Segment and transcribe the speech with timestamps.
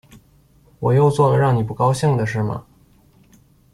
[0.79, 2.65] 我又做了让你不高兴的事吗